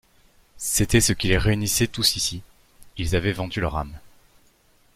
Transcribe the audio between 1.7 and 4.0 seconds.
tous ici. Ils avaient vendu leur âme.